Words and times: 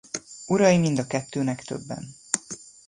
Urai 0.47 0.77
mind 0.77 0.99
a 0.99 1.07
kettőnek 1.07 1.63
többen. 1.63 2.15